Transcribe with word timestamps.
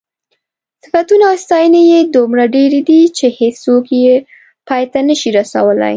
صفتونه 0.83 1.23
او 1.31 1.35
ستاینې 1.45 1.81
یې 1.91 1.99
دومره 2.15 2.43
ډېرې 2.55 2.81
دي 2.89 3.01
چې 3.17 3.25
هېڅوک 3.39 3.85
یې 4.03 4.15
پای 4.67 4.83
ته 4.91 4.99
نشي 5.07 5.29
رسولی. 5.39 5.89